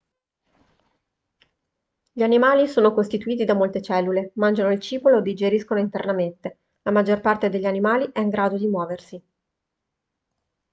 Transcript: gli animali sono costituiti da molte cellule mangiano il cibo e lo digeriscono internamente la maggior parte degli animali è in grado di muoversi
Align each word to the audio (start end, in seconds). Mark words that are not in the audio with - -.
gli 2.11 2.23
animali 2.23 2.67
sono 2.67 2.91
costituiti 2.91 3.45
da 3.45 3.53
molte 3.53 3.83
cellule 3.83 4.31
mangiano 4.33 4.71
il 4.71 4.79
cibo 4.79 5.09
e 5.09 5.11
lo 5.11 5.21
digeriscono 5.21 5.79
internamente 5.79 6.57
la 6.81 6.89
maggior 6.91 7.21
parte 7.21 7.49
degli 7.51 7.65
animali 7.65 8.09
è 8.11 8.19
in 8.19 8.29
grado 8.29 8.57
di 8.57 8.65
muoversi 8.65 9.23